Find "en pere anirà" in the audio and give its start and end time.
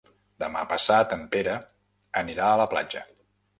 1.17-2.51